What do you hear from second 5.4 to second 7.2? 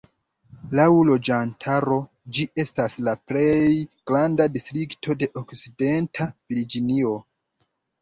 Okcidenta Virginio.